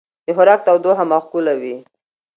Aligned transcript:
د 0.25 0.27
خوراک 0.35 0.59
تودوخه 0.67 1.03
معقوله 1.11 1.53
وي. 1.61 1.75